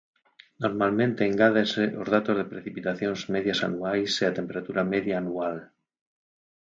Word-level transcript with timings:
Normalmente 0.63 1.21
engádense 1.31 1.83
os 2.01 2.07
datos 2.15 2.35
das 2.37 2.51
precipitacións 2.53 3.19
medias 3.33 3.59
anuais 3.67 4.11
e 4.23 4.25
a 4.27 4.35
temperatura 4.39 4.83
media 4.93 5.15
anual. 5.21 5.55